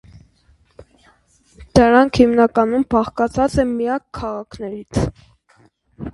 Դրանք 1.79 2.21
հիմնականում 2.21 2.87
բաղկացած 2.95 3.59
են 3.67 3.75
միակ 3.77 4.09
քաղաքից։ 4.21 5.05